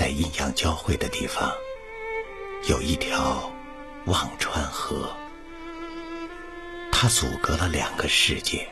[0.00, 1.52] 在阴阳交汇的地方，
[2.66, 3.52] 有一条
[4.06, 5.14] 忘川河，
[6.90, 8.66] 它阻隔了两个世界，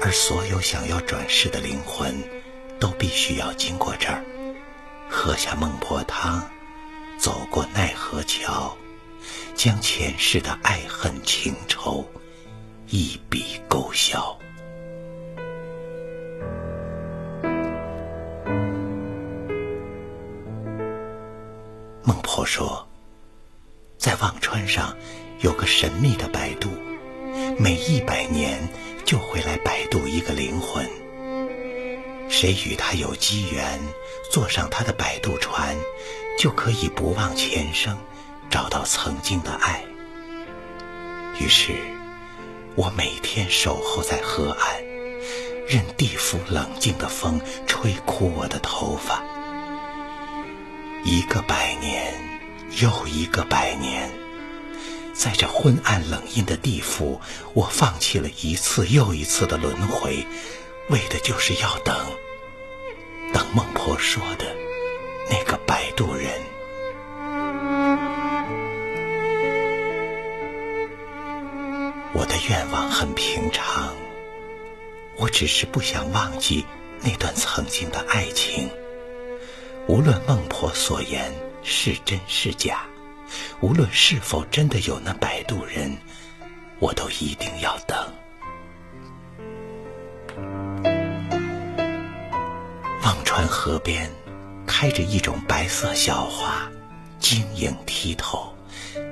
[0.00, 2.14] 而所有想要转世的灵魂，
[2.78, 4.24] 都必须要经过这儿，
[5.10, 6.48] 喝下孟婆汤，
[7.18, 8.76] 走过奈何桥，
[9.56, 12.08] 将前世的爱恨情仇
[12.86, 14.38] 一笔勾销。
[22.12, 22.86] 孟婆说，
[23.96, 24.94] 在忘川上
[25.40, 26.68] 有个神秘的摆渡，
[27.58, 28.68] 每一百年
[29.02, 30.86] 就会来摆渡一个灵魂。
[32.28, 33.80] 谁与他有机缘，
[34.30, 35.74] 坐上他的摆渡船，
[36.38, 37.96] 就可以不忘前生，
[38.50, 39.82] 找到曾经的爱。
[41.40, 41.72] 于是，
[42.74, 44.84] 我每天守候在河岸，
[45.66, 49.24] 任地府冷静的风吹枯我的头发。
[51.04, 52.14] 一个百年
[52.80, 54.08] 又一个百年，
[55.12, 57.20] 在这昏暗冷阴的地府，
[57.54, 60.24] 我放弃了一次又一次的轮回，
[60.90, 61.96] 为的就是要等，
[63.34, 64.46] 等孟婆说的
[65.28, 66.30] 那个摆渡人。
[72.14, 73.92] 我的愿望很平常，
[75.16, 76.64] 我只是不想忘记
[77.00, 78.70] 那段曾经的爱情。
[79.88, 82.84] 无论孟婆所言是真是假，
[83.60, 85.96] 无论是否真的有那摆渡人，
[86.78, 87.98] 我都一定要等。
[93.02, 94.10] 忘川河边
[94.66, 96.70] 开着一种白色小花，
[97.18, 98.54] 晶莹剔透，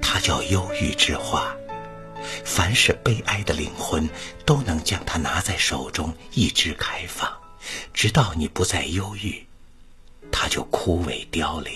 [0.00, 1.54] 它叫忧郁之花。
[2.44, 4.08] 凡是悲哀的灵魂，
[4.46, 7.30] 都能将它拿在手中，一直开放，
[7.92, 9.44] 直到你不再忧郁。
[10.32, 11.72] 它就枯萎凋零，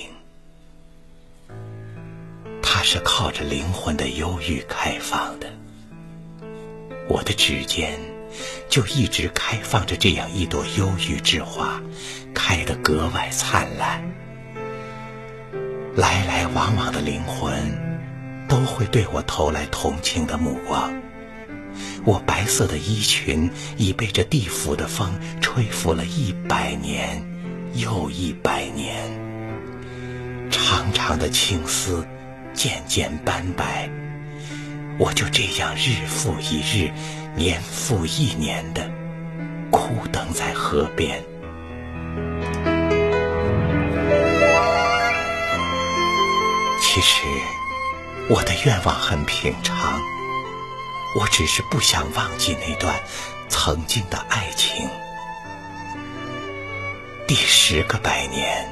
[2.61, 5.47] 它是靠着灵魂的忧郁开放的。
[7.09, 7.97] 我的指尖
[8.69, 11.81] 就一直开放着这样一朵忧郁之花，
[12.35, 14.03] 开得格外灿烂。
[15.95, 17.55] 来来往往的灵魂
[18.49, 20.93] 都会对我投来同情的目光。
[22.05, 27.36] 我白色的衣裙已被这地府的风吹拂了一百年。
[27.77, 28.97] 又一百年，
[30.51, 32.07] 长长的青丝
[32.55, 33.91] 渐渐斑白，
[34.99, 36.91] 我就这样日复一日，
[37.37, 38.91] 年复一年的
[39.71, 41.23] 枯等在河边。
[46.81, 47.21] 其实
[48.31, 50.01] 我的愿望很平常，
[51.15, 52.99] 我只是不想忘记那段
[53.51, 54.89] 曾经的爱情。
[57.39, 58.67] 第十个百年，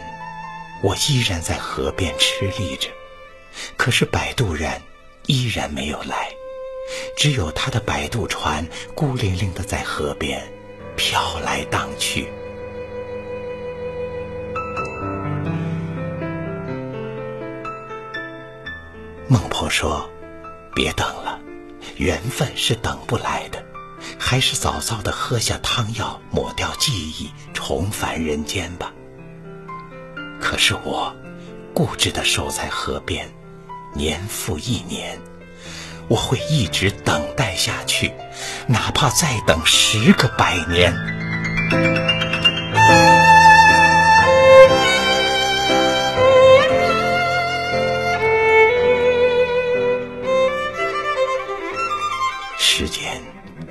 [0.83, 2.89] 我依然在河边吃力着，
[3.77, 4.81] 可是摆渡人
[5.27, 6.33] 依然没有来，
[7.15, 10.43] 只有他的摆渡船孤零零的在河边
[10.97, 12.27] 飘来荡去。
[19.29, 20.11] 孟婆说
[20.75, 21.39] ：“别等了，
[21.99, 23.63] 缘分是等不来的。”
[24.19, 28.93] 还是早早的喝下汤药，抹掉记忆，重返人间吧。
[30.41, 31.15] 可是我
[31.75, 33.29] 固执的守在河边，
[33.95, 35.19] 年复一年，
[36.09, 38.13] 我会一直等待下去，
[38.67, 40.93] 哪怕再等十个百年。
[52.59, 53.14] 时间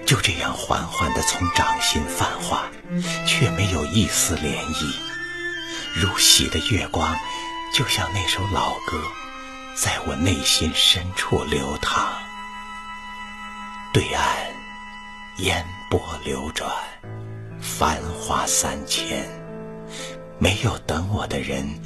[0.06, 2.70] 就这样缓缓地从掌心泛化，
[3.26, 4.94] 却没有一丝涟漪，
[5.96, 7.16] 如洗的月光，
[7.74, 9.02] 就像那首老歌，
[9.76, 12.14] 在我内心深处流淌。
[13.94, 14.26] 对岸
[15.38, 16.70] 烟波流转，
[17.62, 19.28] 繁华三千，
[20.38, 21.80] 没有等我的人，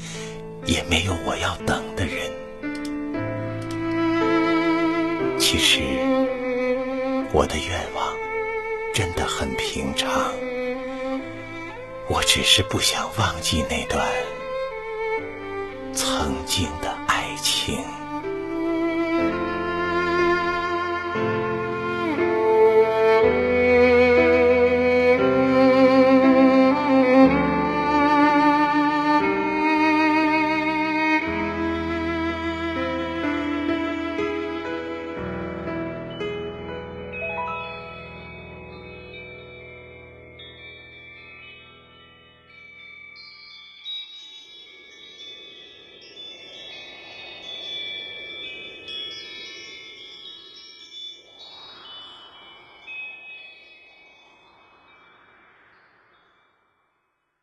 [0.65, 2.31] 也没有我要等的人。
[5.39, 5.79] 其实，
[7.31, 8.06] 我的愿望。
[8.97, 10.09] 真的很平常，
[12.09, 14.03] 我只是不想忘记那段
[15.93, 17.85] 曾经的爱情。